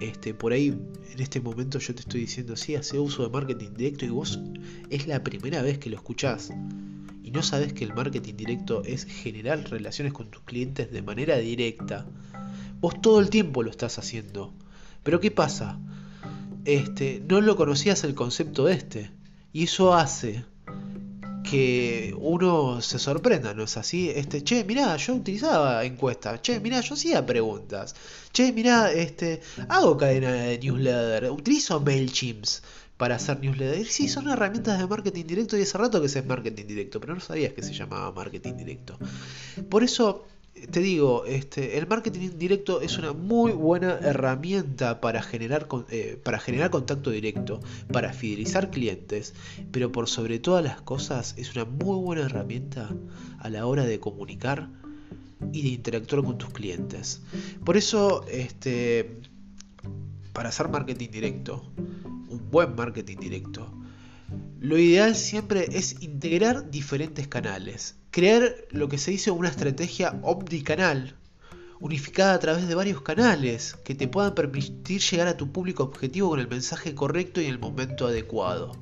este, 0.00 0.34
por 0.34 0.52
ahí, 0.52 0.68
en 0.68 1.20
este 1.20 1.40
momento 1.40 1.78
yo 1.78 1.94
te 1.94 2.00
estoy 2.00 2.20
diciendo, 2.20 2.56
sí, 2.56 2.74
hace 2.74 2.98
uso 2.98 3.22
de 3.22 3.30
marketing 3.30 3.74
directo 3.74 4.04
y 4.04 4.10
vos 4.10 4.38
es 4.90 5.06
la 5.06 5.22
primera 5.22 5.62
vez 5.62 5.78
que 5.78 5.90
lo 5.90 5.96
escuchás. 5.96 6.50
Y 7.22 7.30
no 7.30 7.42
sabes 7.42 7.72
que 7.72 7.84
el 7.84 7.94
marketing 7.94 8.34
directo 8.34 8.82
es 8.84 9.04
generar 9.04 9.58
relaciones 9.70 10.12
con 10.12 10.30
tus 10.30 10.42
clientes 10.42 10.90
de 10.90 11.02
manera 11.02 11.36
directa. 11.36 12.06
Vos 12.80 13.00
todo 13.02 13.20
el 13.20 13.28
tiempo 13.28 13.62
lo 13.62 13.70
estás 13.70 13.98
haciendo. 13.98 14.54
Pero 15.02 15.20
¿qué 15.20 15.30
pasa? 15.30 15.78
Este, 16.68 17.22
no 17.26 17.40
lo 17.40 17.56
conocías 17.56 18.04
el 18.04 18.14
concepto 18.14 18.68
este. 18.68 19.10
Y 19.54 19.64
eso 19.64 19.94
hace 19.94 20.44
que 21.42 22.14
uno 22.18 22.82
se 22.82 22.98
sorprenda, 22.98 23.54
¿no 23.54 23.64
es 23.64 23.78
así? 23.78 24.10
Este, 24.10 24.44
che, 24.44 24.64
mirá, 24.64 24.94
yo 24.98 25.14
utilizaba 25.14 25.82
encuestas, 25.84 26.42
che, 26.42 26.60
mirá, 26.60 26.82
yo 26.82 26.94
hacía 26.94 27.24
preguntas, 27.24 27.94
che, 28.32 28.52
mirá, 28.52 28.92
este, 28.92 29.40
hago 29.70 29.96
cadena 29.96 30.30
de 30.30 30.58
newsletter, 30.58 31.30
utilizo 31.30 31.80
MailChimps 31.80 32.62
para 32.98 33.14
hacer 33.14 33.40
newsletter. 33.40 33.86
Sí, 33.86 34.06
son 34.06 34.28
herramientas 34.28 34.78
de 34.78 34.86
marketing 34.86 35.24
directo 35.24 35.56
y 35.56 35.62
hace 35.62 35.78
rato 35.78 36.02
que 36.02 36.06
es 36.08 36.26
marketing 36.26 36.66
directo, 36.66 37.00
pero 37.00 37.14
no 37.14 37.20
sabías 37.20 37.54
que 37.54 37.62
se 37.62 37.72
llamaba 37.72 38.12
marketing 38.12 38.58
directo. 38.58 38.98
Por 39.70 39.82
eso 39.82 40.26
te 40.66 40.80
digo, 40.80 41.24
este, 41.24 41.78
el 41.78 41.86
marketing 41.86 42.30
directo 42.36 42.80
es 42.80 42.98
una 42.98 43.12
muy 43.12 43.52
buena 43.52 43.98
herramienta 43.98 45.00
para 45.00 45.22
generar, 45.22 45.68
eh, 45.90 46.20
para 46.22 46.38
generar 46.38 46.70
contacto 46.70 47.10
directo, 47.10 47.60
para 47.92 48.12
fidelizar 48.12 48.70
clientes, 48.70 49.34
pero 49.70 49.92
por 49.92 50.08
sobre 50.08 50.38
todas 50.38 50.64
las 50.64 50.80
cosas 50.80 51.34
es 51.36 51.54
una 51.54 51.64
muy 51.64 51.96
buena 51.98 52.22
herramienta 52.22 52.88
a 53.38 53.48
la 53.48 53.66
hora 53.66 53.84
de 53.84 54.00
comunicar 54.00 54.68
y 55.52 55.62
de 55.62 55.68
interactuar 55.68 56.22
con 56.24 56.38
tus 56.38 56.50
clientes. 56.50 57.20
Por 57.64 57.76
eso, 57.76 58.24
este, 58.28 59.20
para 60.32 60.48
hacer 60.48 60.68
marketing 60.68 61.08
directo, 61.10 61.70
un 62.28 62.50
buen 62.50 62.74
marketing 62.74 63.16
directo, 63.18 63.72
lo 64.60 64.76
ideal 64.76 65.14
siempre 65.14 65.68
es 65.72 66.02
integrar 66.02 66.70
diferentes 66.70 67.28
canales, 67.28 67.94
crear 68.10 68.54
lo 68.70 68.88
que 68.88 68.98
se 68.98 69.10
dice 69.10 69.30
una 69.30 69.48
estrategia 69.48 70.18
omnicanal, 70.22 71.16
unificada 71.80 72.34
a 72.34 72.38
través 72.38 72.66
de 72.66 72.74
varios 72.74 73.02
canales 73.02 73.76
que 73.84 73.94
te 73.94 74.08
puedan 74.08 74.34
permitir 74.34 75.00
llegar 75.00 75.28
a 75.28 75.36
tu 75.36 75.52
público 75.52 75.84
objetivo 75.84 76.30
con 76.30 76.40
el 76.40 76.48
mensaje 76.48 76.94
correcto 76.94 77.40
y 77.40 77.44
en 77.44 77.52
el 77.52 77.58
momento 77.58 78.06
adecuado. 78.06 78.72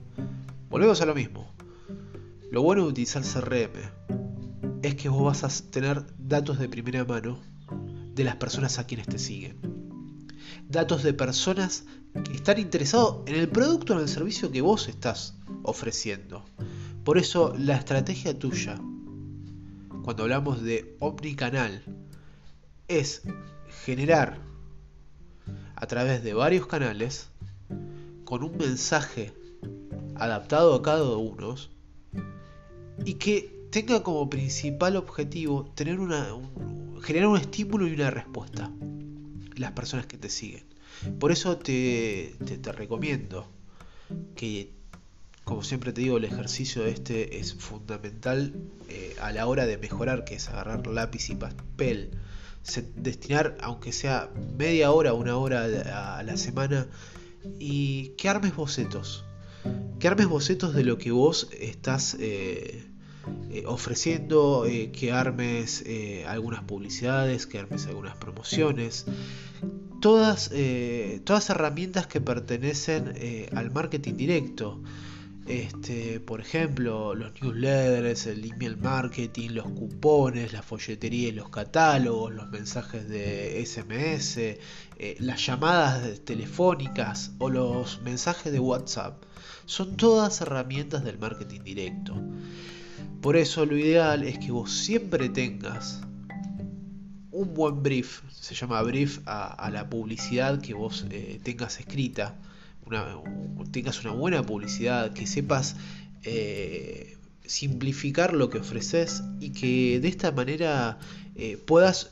Volvemos 0.71 1.01
a 1.01 1.07
lo 1.07 1.15
mismo. 1.15 1.53
Lo 2.51 2.63
bueno 2.63 2.83
de 2.83 2.89
utilizar 2.89 3.23
CRM 3.23 3.81
es 4.83 4.95
que 4.95 5.09
vos 5.09 5.25
vas 5.25 5.45
a 5.45 5.71
tener 5.71 6.05
datos 6.19 6.59
de 6.59 6.69
primera 6.69 7.05
mano 7.05 7.41
de 8.15 8.25
las 8.25 8.37
personas 8.37 8.79
a 8.79 8.87
quienes 8.87 9.07
te 9.07 9.19
siguen. 9.19 9.59
Datos 10.69 11.03
de 11.03 11.13
personas 11.13 11.85
que 12.25 12.33
están 12.33 12.59
interesados 12.59 13.23
en 13.27 13.35
el 13.35 13.49
producto 13.49 13.93
o 13.93 13.97
en 13.97 14.03
el 14.03 14.09
servicio 14.09 14.51
que 14.51 14.63
vos 14.63 14.89
estás 14.89 15.37
ofreciendo. 15.63 16.45
Por 17.05 17.19
eso 17.19 17.55
la 17.59 17.77
estrategia 17.77 18.39
tuya, 18.39 18.81
cuando 20.07 20.23
hablamos 20.23 20.63
de 20.63 20.95
omnicanal, 21.01 21.83
es 22.87 23.23
generar 23.85 24.39
a 25.75 25.87
través 25.89 26.23
de 26.23 26.33
varios 26.33 26.69
canales 26.69 27.29
con 28.25 28.45
un 28.45 28.57
mensaje 28.57 29.33
adaptado 30.15 30.77
a 30.77 30.83
cada 30.83 31.17
uno 31.17 31.57
y 33.05 33.15
que 33.15 33.67
tenga 33.73 34.05
como 34.05 34.31
principal 34.31 34.95
objetivo 34.95 35.73
tener 35.75 35.99
una, 35.99 36.29
generar 37.03 37.27
un 37.27 37.39
estímulo 37.39 37.89
y 37.89 37.95
una 37.95 38.13
respuesta 38.13 38.71
las 39.57 39.73
personas 39.73 40.07
que 40.07 40.19
te 40.19 40.29
siguen. 40.29 40.67
Por 41.19 41.33
eso 41.33 41.57
te, 41.57 42.37
te 42.63 42.71
recomiendo 42.71 43.49
que 44.37 44.73
como 45.47 45.63
siempre 45.63 45.93
te 45.93 46.01
digo, 46.01 46.17
el 46.17 46.25
ejercicio 46.25 46.85
este 46.87 47.39
es 47.39 47.55
fundamental 47.55 48.53
eh, 48.89 49.15
a 49.21 49.31
la 49.31 49.47
hora 49.47 49.65
de 49.65 49.79
mejorar, 49.79 50.25
que 50.25 50.35
es 50.35 50.49
agarrar 50.49 50.89
lápiz 50.89 51.31
y 51.31 51.37
papel, 51.37 52.11
destinar, 52.97 53.57
aunque 53.61 53.93
sea 53.93 54.29
media 54.59 54.91
hora 54.91 55.13
una 55.13 55.37
hora 55.37 56.17
a 56.17 56.23
la 56.25 56.37
semana, 56.37 56.89
y 57.61 58.09
que 58.19 58.29
armes 58.29 58.57
bocetos. 58.57 59.25
Que 60.01 60.09
armes 60.09 60.27
bocetos 60.27 60.75
de 60.75 60.83
lo 60.83 60.99
que 60.99 61.13
vos 61.13 61.49
estás 61.61 62.17
eh, 62.19 62.85
eh, 63.53 63.63
ofreciendo, 63.67 64.67
que 64.93 65.13
armes 65.13 65.85
algunas 66.27 66.65
publicidades, 66.65 67.47
que 67.47 67.61
armes 67.61 67.87
algunas 67.87 68.17
promociones. 68.17 69.07
Todas, 70.01 70.51
todas 71.23 71.51
herramientas 71.51 72.09
que 72.09 72.21
pertenecen 72.21 73.15
al 73.55 73.71
marketing 73.71 74.17
directo. 74.17 74.81
Este, 75.47 76.19
por 76.19 76.41
ejemplo, 76.41 77.15
los 77.15 77.41
newsletters, 77.41 78.27
el 78.27 78.45
email 78.45 78.77
marketing, 78.79 79.51
los 79.51 79.69
cupones, 79.71 80.53
la 80.53 80.61
folletería 80.61 81.29
y 81.29 81.33
los 81.33 81.51
catálogos, 81.51 82.35
los 82.35 82.51
mensajes 82.51 83.09
de 83.09 83.65
SMS, 83.65 84.39
eh, 84.39 84.59
las 85.21 85.47
llamadas 85.47 86.21
telefónicas 86.25 87.31
o 87.39 87.49
los 87.49 88.03
mensajes 88.03 88.53
de 88.53 88.59
WhatsApp. 88.59 89.23
Son 89.67 89.97
todas 89.97 90.41
herramientas 90.41 91.05
del 91.05 91.19
marketing 91.19 91.61
directo. 91.61 92.21
Por 93.21 93.37
eso 93.37 93.65
lo 93.67 93.77
ideal 93.77 94.25
es 94.25 94.41
que 94.41 94.51
vos 94.51 94.73
siempre 94.73 95.29
tengas 95.29 96.01
un 97.31 97.55
buen 97.55 97.85
brief, 97.85 98.23
se 98.33 98.57
llama 98.57 98.83
brief 98.83 99.21
a, 99.27 99.71
la 99.71 99.89
publicidad 99.89 100.61
que 100.61 100.75
vos 100.75 101.07
eh, 101.11 101.39
tengas 101.45 101.79
escrita 101.79 102.37
tengas 103.73 104.05
una 104.05 104.13
buena 104.13 104.43
publicidad, 104.45 105.13
que 105.13 105.27
sepas 105.27 105.77
eh, 106.23 107.17
simplificar 107.45 108.33
lo 108.33 108.51
que 108.51 108.59
ofreces 108.59 109.23
y 109.41 109.51
que 109.51 110.01
de 110.01 110.09
esta 110.09 110.33
manera 110.33 110.99
eh, 111.35 111.57
puedas 111.57 112.11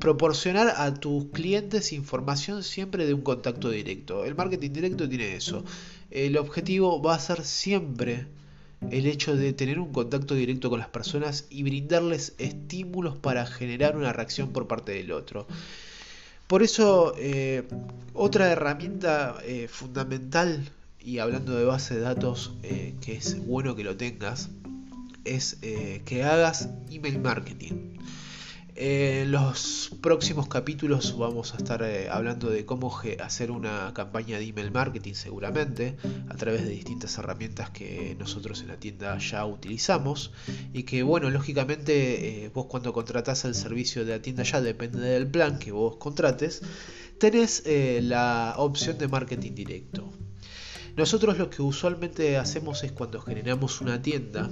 proporcionar 0.00 0.74
a 0.76 0.94
tus 0.94 1.26
clientes 1.26 1.92
información 1.92 2.62
siempre 2.62 3.06
de 3.06 3.14
un 3.14 3.20
contacto 3.20 3.70
directo. 3.70 4.24
El 4.24 4.34
marketing 4.34 4.70
directo 4.72 5.08
tiene 5.08 5.36
eso. 5.36 5.64
El 6.10 6.36
objetivo 6.38 7.02
va 7.02 7.14
a 7.14 7.18
ser 7.18 7.44
siempre 7.44 8.26
el 8.90 9.06
hecho 9.06 9.36
de 9.36 9.52
tener 9.52 9.78
un 9.78 9.92
contacto 9.92 10.34
directo 10.34 10.70
con 10.70 10.78
las 10.78 10.88
personas 10.88 11.46
y 11.50 11.62
brindarles 11.62 12.34
estímulos 12.38 13.16
para 13.16 13.46
generar 13.46 13.96
una 13.96 14.12
reacción 14.12 14.52
por 14.52 14.66
parte 14.66 14.92
del 14.92 15.12
otro. 15.12 15.46
Por 16.52 16.62
eso, 16.62 17.14
eh, 17.16 17.62
otra 18.12 18.52
herramienta 18.52 19.38
eh, 19.42 19.68
fundamental, 19.68 20.70
y 21.00 21.18
hablando 21.18 21.56
de 21.56 21.64
base 21.64 21.94
de 21.94 22.02
datos, 22.02 22.52
eh, 22.62 22.94
que 23.00 23.14
es 23.14 23.46
bueno 23.46 23.74
que 23.74 23.84
lo 23.84 23.96
tengas, 23.96 24.50
es 25.24 25.56
que 26.04 26.24
hagas 26.24 26.68
email 26.90 27.20
marketing. 27.20 27.96
En 28.74 29.30
los 29.30 29.90
próximos 30.00 30.48
capítulos 30.48 31.18
vamos 31.18 31.52
a 31.52 31.58
estar 31.58 31.82
eh, 31.82 32.08
hablando 32.08 32.48
de 32.48 32.64
cómo 32.64 32.90
hacer 33.22 33.50
una 33.50 33.92
campaña 33.92 34.38
de 34.38 34.46
email 34.46 34.70
marketing 34.70 35.12
seguramente 35.12 35.98
a 36.30 36.36
través 36.36 36.64
de 36.64 36.70
distintas 36.70 37.18
herramientas 37.18 37.68
que 37.68 38.16
nosotros 38.18 38.62
en 38.62 38.68
la 38.68 38.78
tienda 38.78 39.18
ya 39.18 39.44
utilizamos 39.44 40.32
y 40.72 40.84
que 40.84 41.02
bueno, 41.02 41.28
lógicamente 41.28 42.44
eh, 42.44 42.48
vos 42.48 42.64
cuando 42.64 42.94
contratás 42.94 43.44
el 43.44 43.54
servicio 43.54 44.06
de 44.06 44.12
la 44.12 44.22
tienda 44.22 44.42
ya 44.42 44.62
depende 44.62 45.00
del 45.00 45.26
plan 45.26 45.58
que 45.58 45.70
vos 45.70 45.96
contrates, 45.96 46.62
tenés 47.18 47.64
eh, 47.66 48.00
la 48.02 48.54
opción 48.56 48.96
de 48.96 49.06
marketing 49.06 49.52
directo. 49.52 50.10
Nosotros 50.96 51.36
lo 51.36 51.50
que 51.50 51.60
usualmente 51.60 52.38
hacemos 52.38 52.84
es 52.84 52.92
cuando 52.92 53.20
generamos 53.20 53.82
una 53.82 54.00
tienda, 54.00 54.50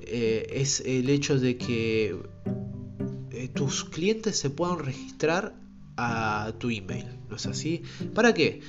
es 0.00 0.80
el 0.86 1.10
hecho 1.10 1.40
de 1.40 1.56
que 1.56 2.16
eh, 3.36 3.48
tus 3.48 3.84
clientes 3.84 4.38
se 4.38 4.50
puedan 4.50 4.78
registrar 4.78 5.54
a 5.96 6.52
tu 6.58 6.70
email, 6.70 7.06
¿no 7.28 7.36
es 7.36 7.46
así? 7.46 7.82
¿Para 8.14 8.32
qué? 8.32 8.60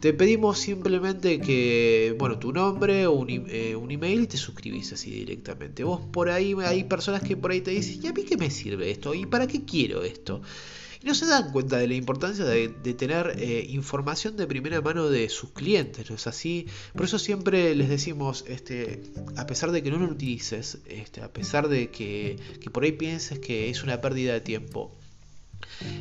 Te 0.00 0.12
pedimos 0.12 0.58
simplemente 0.58 1.40
que, 1.40 2.14
bueno, 2.18 2.38
tu 2.38 2.52
nombre 2.52 3.06
o 3.06 3.12
un, 3.12 3.28
eh, 3.30 3.76
un, 3.76 3.90
email 3.90 4.22
y 4.22 4.26
te 4.26 4.36
suscribís 4.36 4.92
así 4.92 5.10
directamente. 5.10 5.84
Vos 5.84 6.00
por 6.12 6.30
ahí, 6.30 6.54
hay 6.64 6.84
personas 6.84 7.22
que 7.22 7.36
por 7.36 7.50
ahí 7.52 7.60
te 7.60 7.70
dicen, 7.70 8.00
¿y 8.02 8.06
a 8.08 8.12
mí 8.12 8.24
qué 8.24 8.36
me 8.36 8.50
sirve 8.50 8.90
esto? 8.90 9.14
¿Y 9.14 9.24
para 9.26 9.46
qué 9.46 9.64
quiero 9.64 10.02
esto? 10.02 10.42
No 11.04 11.14
se 11.14 11.26
dan 11.26 11.52
cuenta 11.52 11.76
de 11.76 11.86
la 11.86 11.94
importancia 11.94 12.46
de, 12.46 12.68
tener 12.94 13.34
eh, 13.38 13.66
información 13.68 14.38
de 14.38 14.46
primera 14.46 14.80
mano 14.80 15.10
de 15.10 15.28
sus 15.28 15.50
clientes, 15.50 16.08
¿no 16.08 16.16
es 16.16 16.26
así? 16.26 16.66
Por 16.94 17.04
eso 17.04 17.18
siempre 17.18 17.74
les 17.74 17.90
decimos, 17.90 18.44
este, 18.48 19.02
a 19.36 19.46
pesar 19.46 19.70
de 19.70 19.82
que 19.82 19.90
no 19.90 19.98
lo 19.98 20.06
utilices, 20.06 20.78
este, 20.86 21.20
a 21.20 21.30
pesar 21.30 21.68
de 21.68 21.90
que, 21.90 22.38
que 22.58 22.70
por 22.70 22.84
ahí 22.84 22.92
pienses 22.92 23.38
que 23.38 23.68
es 23.68 23.82
una 23.82 24.00
pérdida 24.00 24.32
de 24.32 24.40
tiempo, 24.40 24.96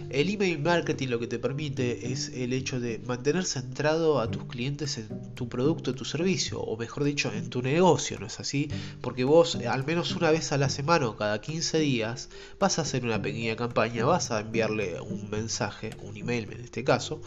el 0.10 0.30
email 0.30 0.60
marketing 0.60 1.08
lo 1.08 1.20
que 1.20 1.28
te 1.28 1.40
permite 1.40 2.12
es 2.12 2.30
el 2.30 2.54
hecho 2.54 2.80
de 2.80 3.00
mantener 3.00 3.46
centrado 3.46 4.20
a 4.20 4.30
tus 4.30 4.46
clientes 4.46 4.98
en 4.98 5.34
tu 5.34 5.50
producto, 5.50 5.96
tu 5.96 6.06
servicio, 6.06 6.60
o 6.62 6.78
mejor 6.78 7.04
dicho, 7.04 7.32
en 7.34 7.50
tu 7.50 7.62
negocio, 7.62 8.20
¿no 8.20 8.28
es 8.28 8.40
así? 8.40 8.70
Porque 9.02 9.24
vos 9.24 9.56
al 9.56 9.86
menos 9.86 10.16
una 10.16 10.32
vez 10.32 10.52
a 10.52 10.58
la 10.58 10.70
semana 10.70 11.08
o 11.08 11.18
cada 11.18 11.42
15 11.42 11.80
días 11.80 12.30
vas 12.60 12.78
a 12.78 12.84
hacer 12.84 13.04
una 13.04 13.22
pequeña 13.22 13.56
campaña, 13.56 14.06
vas 14.06 14.32
a 14.32 14.42
enviarle 14.42 15.02
un 15.02 15.30
mensaje, 15.30 15.92
un 16.04 16.16
email 16.16 16.52
en 16.52 16.62
este 16.62 16.84
caso, 16.84 17.22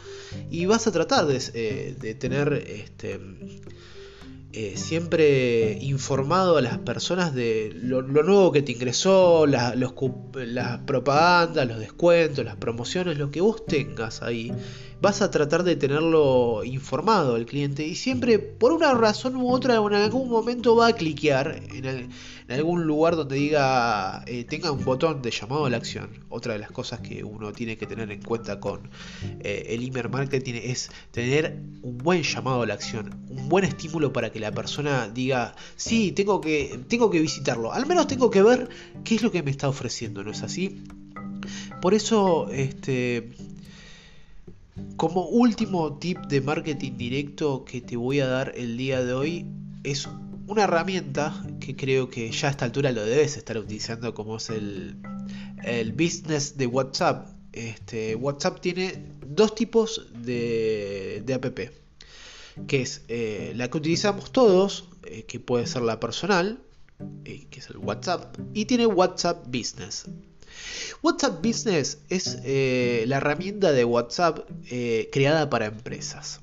y 0.50 0.66
vas 0.66 0.86
a 0.86 0.92
tratar 0.92 1.26
de, 1.26 1.42
eh, 1.54 1.96
de 1.98 2.14
tener 2.14 2.52
este 2.52 3.18
eh, 4.58 4.78
siempre 4.78 5.76
informado 5.82 6.56
a 6.56 6.62
las 6.62 6.78
personas 6.78 7.34
de 7.34 7.72
lo, 7.74 8.00
nuevo 8.00 8.52
que 8.52 8.62
te 8.62 8.72
ingresó, 8.72 9.44
las 9.44 9.74
propagandas, 10.86 11.68
los 11.68 11.78
descuentos, 11.78 12.42
las 12.42 12.56
promociones, 12.56 13.18
lo 13.18 13.30
que 13.30 13.42
vos 13.42 13.66
tengas 13.66 14.22
ahí 14.22 14.50
vas 15.00 15.20
a 15.20 15.30
tratar 15.30 15.62
de 15.62 15.76
tenerlo 15.76 16.64
informado 16.64 17.36
el 17.36 17.46
cliente 17.46 17.86
y 17.86 17.94
siempre 17.94 18.38
por 18.38 18.72
una 18.72 18.94
razón 18.94 19.36
u 19.36 19.50
otra 19.50 19.76
en 19.76 19.94
algún 19.94 20.28
momento 20.28 20.74
va 20.74 20.88
a 20.88 20.92
cliquear 20.94 21.62
en, 21.74 22.10
algún 22.48 22.86
lugar 22.86 23.16
donde 23.16 23.36
diga 23.36 24.22
eh, 24.26 24.44
tenga 24.44 24.70
un 24.70 24.84
botón 24.84 25.20
de 25.20 25.30
llamado 25.30 25.66
a 25.66 25.70
la 25.70 25.76
acción. 25.76 26.08
Otra 26.28 26.52
de 26.52 26.60
las 26.60 26.70
cosas 26.70 27.00
que 27.00 27.24
uno 27.24 27.52
tiene 27.52 27.76
que 27.76 27.86
tener 27.86 28.10
en 28.10 28.22
cuenta 28.22 28.60
con 28.60 28.88
eh, 29.40 29.66
el 29.68 29.84
email 29.84 30.08
marketing 30.08 30.54
es 30.54 30.90
tener 31.10 31.60
un 31.82 31.98
buen 31.98 32.22
llamado 32.22 32.62
a 32.62 32.66
la 32.66 32.74
acción, 32.74 33.26
un 33.28 33.48
buen 33.48 33.64
estímulo 33.64 34.12
para 34.12 34.30
que 34.30 34.40
la 34.40 34.52
persona 34.52 35.08
diga 35.08 35.54
sí, 35.74 36.12
tengo 36.12 36.40
que, 36.40 36.80
tengo 36.88 37.10
que 37.10 37.20
visitarlo, 37.20 37.72
al 37.72 37.86
menos 37.86 38.06
tengo 38.06 38.30
que 38.30 38.42
ver 38.42 38.68
qué 39.04 39.16
es 39.16 39.22
lo 39.22 39.30
que 39.30 39.42
me 39.42 39.50
está 39.50 39.68
ofreciendo, 39.68 40.22
¿no 40.24 40.30
es 40.30 40.42
así? 40.42 40.82
Por 41.80 41.94
eso, 41.94 42.48
este, 42.50 43.30
como 44.96 45.26
último 45.26 45.98
tip 45.98 46.18
de 46.26 46.40
marketing 46.40 46.96
directo 46.96 47.64
que 47.64 47.80
te 47.80 47.96
voy 47.96 48.20
a 48.20 48.26
dar 48.26 48.52
el 48.56 48.76
día 48.76 49.04
de 49.04 49.12
hoy 49.12 49.46
es 49.84 50.08
una 50.46 50.64
herramienta 50.64 51.44
que 51.60 51.76
creo 51.76 52.08
que 52.08 52.30
ya 52.30 52.48
a 52.48 52.50
esta 52.52 52.64
altura 52.64 52.92
lo 52.92 53.04
debes 53.04 53.36
estar 53.36 53.58
utilizando 53.58 54.14
como 54.14 54.36
es 54.36 54.50
el, 54.50 54.96
el 55.64 55.92
business 55.92 56.56
de 56.56 56.66
WhatsApp. 56.66 57.28
Este, 57.52 58.14
WhatsApp 58.14 58.60
tiene 58.60 59.06
dos 59.26 59.54
tipos 59.54 60.08
de, 60.14 61.22
de 61.24 61.34
app, 61.34 61.58
que 62.66 62.82
es 62.82 63.02
eh, 63.08 63.52
la 63.56 63.70
que 63.70 63.78
utilizamos 63.78 64.30
todos, 64.30 64.88
eh, 65.04 65.24
que 65.24 65.40
puede 65.40 65.66
ser 65.66 65.82
la 65.82 65.98
personal, 65.98 66.60
eh, 67.24 67.46
que 67.50 67.60
es 67.60 67.70
el 67.70 67.78
WhatsApp, 67.78 68.36
y 68.54 68.66
tiene 68.66 68.86
WhatsApp 68.86 69.46
Business. 69.46 70.06
WhatsApp 71.02 71.44
Business 71.44 71.98
es 72.08 72.38
eh, 72.44 73.04
la 73.06 73.18
herramienta 73.18 73.72
de 73.72 73.84
WhatsApp 73.84 74.40
eh, 74.70 75.08
creada 75.12 75.48
para 75.50 75.66
empresas. 75.66 76.40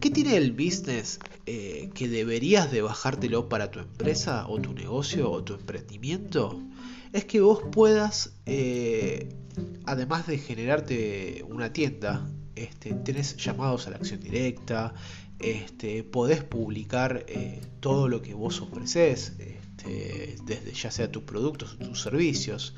¿Qué 0.00 0.10
tiene 0.10 0.36
el 0.36 0.52
business 0.52 1.18
eh, 1.46 1.90
que 1.94 2.08
deberías 2.08 2.72
de 2.72 2.82
bajártelo 2.82 3.48
para 3.48 3.70
tu 3.70 3.80
empresa 3.80 4.48
o 4.48 4.60
tu 4.60 4.72
negocio 4.72 5.30
o 5.30 5.44
tu 5.44 5.54
emprendimiento? 5.54 6.60
Es 7.12 7.26
que 7.26 7.40
vos 7.40 7.60
puedas, 7.70 8.32
además 9.84 10.26
de 10.26 10.38
generarte 10.38 11.44
una 11.46 11.72
tienda, 11.72 12.26
este, 12.56 12.94
tenés 12.94 13.36
llamados 13.36 13.86
a 13.86 13.90
la 13.90 13.96
acción 13.96 14.20
directa, 14.20 14.94
este, 15.38 16.02
podés 16.02 16.42
publicar 16.42 17.26
todo 17.80 18.08
lo 18.08 18.22
que 18.22 18.32
vos 18.32 18.62
ofreces, 18.62 19.34
este, 19.82 20.36
desde 20.44 20.72
ya 20.72 20.90
sea 20.90 21.10
tus 21.10 21.24
productos 21.24 21.74
o 21.74 21.84
tus 21.84 22.02
servicios, 22.02 22.74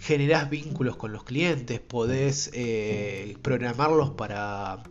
generás 0.00 0.48
vínculos 0.48 0.96
con 0.96 1.12
los 1.12 1.24
clientes, 1.24 1.80
podés 1.80 2.50
eh, 2.54 3.36
programarlos 3.42 4.10
para, 4.10 4.82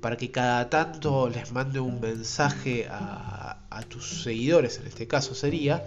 para 0.00 0.16
que 0.16 0.30
cada 0.30 0.70
tanto 0.70 1.28
les 1.28 1.52
mande 1.52 1.80
un 1.80 2.00
mensaje 2.00 2.86
a, 2.88 3.58
tus 3.88 4.22
seguidores, 4.22 4.78
en 4.78 4.86
este 4.86 5.06
caso 5.08 5.34
sería, 5.34 5.84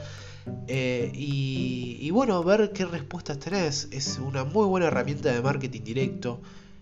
eh, 0.67 1.11
y, 1.13 2.09
bueno, 2.11 2.43
ver 2.43 2.71
qué 2.73 2.85
respuestas 2.85 3.39
tenés. 3.39 3.87
Es 3.91 4.19
una 4.19 4.43
muy 4.43 4.65
buena 4.67 4.87
herramienta 4.87 5.33
de 5.33 5.41
marketing 5.41 5.81
directo. 5.81 6.41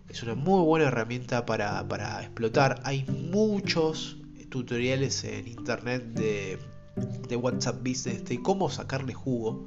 Es 0.10 0.24
una 0.24 0.36
muy 0.36 0.64
buena 0.66 0.88
herramienta 0.88 1.46
para, 1.46 1.88
para 1.88 2.22
explotar. 2.22 2.82
Hay 2.84 3.06
muchos 3.06 4.18
tutoriales 4.50 5.24
en 5.24 5.48
internet 5.48 6.04
de 6.14 6.60
de 6.96 7.36
WhatsApp 7.36 7.80
Business 7.80 8.26
de 8.26 8.42
cómo 8.42 8.70
sacarle 8.70 9.14
jugo. 9.14 9.66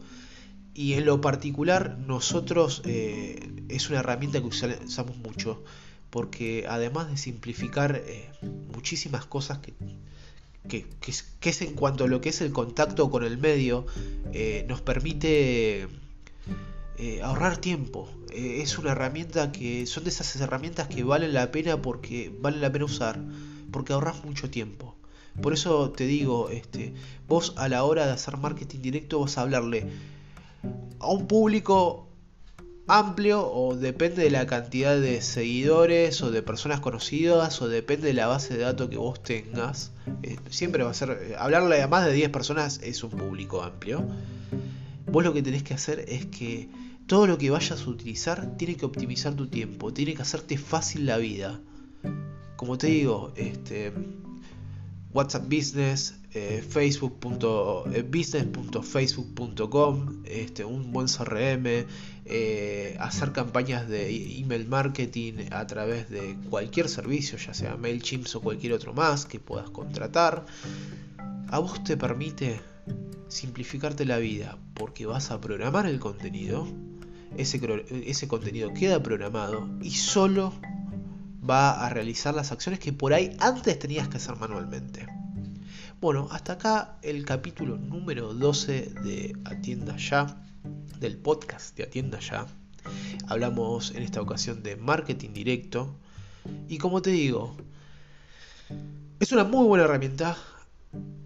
Y 0.75 0.93
en 0.93 1.07
lo 1.07 1.21
particular, 1.21 1.99
nosotros 1.99 2.83
eh, 2.85 3.65
es 3.69 3.89
una 3.89 4.01
herramienta 4.01 4.41
que 4.41 4.47
usamos 4.47 5.17
mucho, 5.17 5.65
porque 6.11 6.67
además 6.69 7.11
de 7.11 7.17
simplificar 7.17 8.03
eh, 8.05 8.31
muchísimas 8.75 9.25
cosas 9.25 9.59
que, 9.59 9.75
que, 10.69 10.87
es 11.51 11.62
en 11.62 11.75
cuanto 11.75 12.05
a 12.05 12.09
lo 12.09 12.21
que 12.21 12.29
es 12.29 12.43
el 12.43 12.53
contacto 12.53 13.11
con 13.11 13.25
el 13.25 13.39
medio, 13.39 13.87
eh, 14.33 14.67
nos 14.69 14.83
permite 14.83 15.89
ahorrar 17.23 17.59
tiempo. 17.59 18.09
es 18.33 18.79
una 18.79 18.93
herramienta 18.93 19.53
que 19.53 19.87
son 19.87 20.05
de 20.05 20.11
esas 20.11 20.35
herramientas 20.37 20.89
que 20.89 21.05
valen 21.05 21.35
la 21.35 21.51
pena 21.51 21.81
porque 21.81 22.35
vale 22.41 22.59
la 22.59 22.73
pena 22.73 22.87
usar, 22.87 23.21
porque 23.71 23.93
ahorras 23.93 24.25
mucho 24.25 24.51
tiempo. 24.51 24.96
Por 25.40 25.53
eso 25.53 25.90
te 25.90 26.07
digo, 26.07 26.51
este, 26.51 26.94
vos 27.29 27.55
a 27.57 27.68
la 27.68 27.85
hora 27.85 28.07
de 28.07 28.12
hacer 28.12 28.37
marketing 28.37 28.81
directo 28.81 29.20
vas 29.20 29.38
a 29.38 29.42
hablarle 29.42 29.87
a 30.99 31.09
un 31.09 31.27
público 31.27 32.07
amplio 32.88 33.51
o 33.51 33.75
depende 33.75 34.22
de 34.22 34.31
la 34.31 34.46
cantidad 34.46 34.99
de 34.99 35.20
seguidores 35.20 36.22
o 36.22 36.31
de 36.31 36.42
personas 36.42 36.81
conocidas 36.81 37.61
o 37.61 37.68
depende 37.68 38.09
de 38.09 38.14
la 38.14 38.29
base 38.29 38.57
de 38.57 38.62
datos 38.62 38.88
que 38.88 38.96
vos 38.96 39.22
tengas. 39.22 39.90
Eh, 40.22 40.37
siempre 40.51 40.85
va 40.85 40.90
a 40.90 40.94
ser, 40.94 41.11
eh, 41.11 41.35
hablarle 41.38 41.83
a 41.83 41.88
más 41.88 42.07
de 42.07 42.12
10 42.12 42.31
personas 42.31 42.81
es 42.83 43.03
un 43.03 43.11
público 43.11 43.62
amplio. 43.62 44.07
Vos 45.07 45.25
lo 45.25 45.33
que 45.33 45.42
tenés 45.42 45.62
que 45.62 45.75
hacer 45.75 46.05
es 46.09 46.27
que 46.27 46.68
todo 47.07 47.27
lo 47.27 47.38
que 47.38 47.51
vayas 47.51 47.83
a 47.83 47.90
utilizar 47.90 48.57
tiene 48.57 48.77
que 48.77 48.87
optimizar 48.87 49.35
tu 49.35 49.49
tiempo, 49.49 49.92
tiene 49.92 50.14
que 50.14 50.22
hacerte 50.22 50.59
fácil 50.59 51.07
la 51.07 51.18
vida. 51.18 51.61
Como 52.57 52.79
te 52.79 52.88
digo, 52.88 53.33
este, 53.37 53.92
WhatsApp 55.17 55.45
Business, 55.45 56.15
eh, 56.35 56.63
business.facebook.com, 58.11 60.25
eh, 60.27 60.43
este, 60.43 60.65
un 60.67 60.93
buen 60.93 61.07
CRM, 61.07 61.87
eh, 62.27 62.97
hacer 63.01 63.33
campañas 63.33 63.89
de 63.89 64.11
email 64.39 64.69
marketing 64.69 65.47
a 65.53 65.67
través 65.67 66.11
de 66.11 66.37
cualquier 66.51 66.91
servicio, 66.91 67.39
ya 67.39 67.55
sea 67.55 67.79
MailChimp 67.79 68.27
o 68.35 68.43
cualquier 68.43 68.75
otro 68.75 68.93
más 68.93 69.25
que 69.25 69.41
puedas 69.41 69.71
contratar. 69.71 70.45
A 71.49 71.61
vos 71.61 71.83
te 71.83 71.97
permite 71.97 72.61
simplificarte 73.29 74.05
la 74.05 74.19
vida 74.19 74.59
porque 74.75 75.07
vas 75.07 75.31
a 75.31 75.41
programar 75.41 75.87
el 75.87 75.99
contenido, 75.99 76.69
ese 77.39 78.29
contenido 78.29 78.75
queda 78.75 79.03
programado 79.03 79.67
y 79.81 79.93
solo 79.93 80.53
va 81.49 81.85
a 81.85 81.89
realizar 81.89 82.35
las 82.35 82.53
acciones 82.53 82.81
que 82.81 82.93
por 82.93 83.13
ahí 83.13 83.37
antes 83.41 83.79
tenías 83.79 84.09
que 84.09 84.17
hacer 84.17 84.37
manualmente. 84.37 85.07
Bueno, 86.01 86.29
hasta 86.31 86.55
acá 86.55 86.99
el 87.03 87.25
capítulo 87.25 87.77
número 87.77 88.35
12 88.35 88.93
de 89.03 89.37
Atienda 89.45 89.97
Ya, 89.97 90.43
del 90.99 91.17
podcast 91.17 91.77
de 91.77 91.85
Atienda 91.85 92.19
Ya. 92.21 92.47
Hablamos 93.29 93.93
en 93.95 94.03
esta 94.03 94.21
ocasión 94.21 94.63
de 94.63 94.77
marketing 94.77 95.33
directo. 95.33 95.97
Y 96.69 96.79
como 96.79 97.03
te 97.03 97.11
digo, 97.11 97.57
es 99.21 99.33
una 99.33 99.45
muy 99.45 99.67
buena 99.67 99.85
herramienta. 99.85 100.37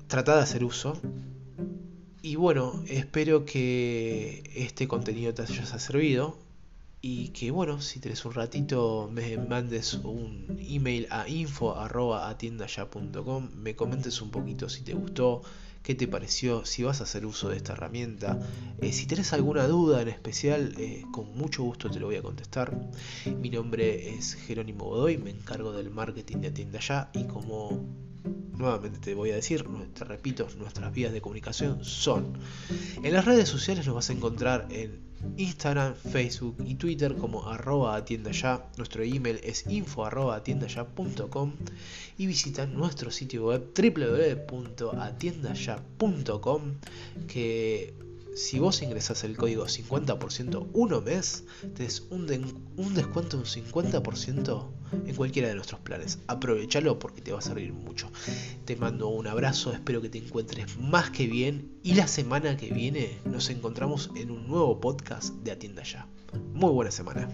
Trata 0.06 0.36
de 0.36 0.42
hacer 0.42 0.64
uso. 0.64 1.00
Y 2.22 2.36
bueno, 2.36 2.82
espero 2.86 3.44
que 3.44 4.42
este 4.54 4.86
contenido 4.86 5.32
te 5.34 5.42
haya 5.42 5.66
servido 5.78 6.49
y 7.02 7.28
que 7.28 7.50
bueno, 7.50 7.80
si 7.80 7.98
tenés 7.98 8.26
un 8.26 8.34
ratito 8.34 9.08
me 9.10 9.38
mandes 9.38 9.94
un 9.94 10.58
email 10.60 11.06
a 11.10 11.26
info.atiendaya.com, 11.28 13.48
me 13.54 13.74
comentes 13.74 14.20
un 14.20 14.30
poquito 14.30 14.68
si 14.68 14.82
te 14.82 14.92
gustó, 14.92 15.40
qué 15.82 15.94
te 15.94 16.06
pareció, 16.06 16.66
si 16.66 16.82
vas 16.82 17.00
a 17.00 17.04
hacer 17.04 17.24
uso 17.24 17.48
de 17.48 17.56
esta 17.56 17.72
herramienta. 17.72 18.38
Eh, 18.82 18.92
si 18.92 19.06
tenés 19.06 19.32
alguna 19.32 19.66
duda 19.66 20.02
en 20.02 20.08
especial, 20.08 20.74
eh, 20.76 21.04
con 21.10 21.34
mucho 21.36 21.62
gusto 21.62 21.90
te 21.90 22.00
lo 22.00 22.06
voy 22.06 22.16
a 22.16 22.22
contestar. 22.22 22.78
Mi 23.40 23.48
nombre 23.48 24.14
es 24.14 24.34
Jerónimo 24.34 24.84
Godoy, 24.84 25.16
me 25.16 25.30
encargo 25.30 25.72
del 25.72 25.88
marketing 25.90 26.36
de 26.38 26.48
Atienda 26.48 26.80
Ya 26.80 27.10
y 27.14 27.24
como 27.24 27.82
nuevamente 28.52 28.98
te 28.98 29.14
voy 29.14 29.30
a 29.30 29.36
decir, 29.36 29.64
te 29.94 30.04
repito, 30.04 30.46
nuestras 30.58 30.92
vías 30.92 31.14
de 31.14 31.22
comunicación 31.22 31.82
son 31.82 32.34
en 33.02 33.14
las 33.14 33.24
redes 33.24 33.48
sociales 33.48 33.86
nos 33.86 33.94
vas 33.94 34.10
a 34.10 34.12
encontrar 34.12 34.68
en 34.70 35.09
Instagram, 35.36 35.94
Facebook 35.94 36.56
y 36.64 36.74
Twitter 36.74 37.16
como 37.16 37.48
arroba 37.48 37.96
atienda 37.96 38.30
ya. 38.30 38.68
Nuestro 38.76 39.02
email 39.02 39.40
es 39.42 39.66
info 39.66 40.04
arroba 40.04 40.42
.com 41.30 41.54
y 42.18 42.26
visita 42.26 42.66
nuestro 42.66 43.10
sitio 43.10 43.46
web 43.46 43.72
www.atiendaya.com 43.74 46.62
que 47.26 47.94
si 48.34 48.58
vos 48.58 48.82
ingresas 48.82 49.24
el 49.24 49.36
código 49.36 49.66
50% 49.66 50.68
uno 50.72 51.00
mes, 51.00 51.44
tenés 51.74 52.00
un, 52.10 52.26
un 52.76 52.94
descuento 52.94 53.36
de 53.36 53.42
un 53.42 53.48
50% 53.48 54.66
en 55.06 55.14
cualquiera 55.14 55.48
de 55.48 55.54
nuestros 55.54 55.80
planes. 55.80 56.18
Aprovechalo 56.26 56.98
porque 56.98 57.20
te 57.20 57.32
va 57.32 57.38
a 57.38 57.42
servir 57.42 57.72
mucho. 57.72 58.10
Te 58.64 58.76
mando 58.76 59.08
un 59.08 59.26
abrazo, 59.26 59.72
espero 59.72 60.00
que 60.00 60.08
te 60.08 60.18
encuentres 60.18 60.78
más 60.78 61.10
que 61.10 61.26
bien 61.26 61.72
y 61.82 61.94
la 61.94 62.06
semana 62.06 62.56
que 62.56 62.70
viene 62.70 63.18
nos 63.24 63.50
encontramos 63.50 64.10
en 64.16 64.30
un 64.30 64.46
nuevo 64.48 64.80
podcast 64.80 65.34
de 65.36 65.52
Atienda 65.52 65.82
Ya. 65.82 66.06
Muy 66.54 66.70
buena 66.72 66.90
semana. 66.90 67.28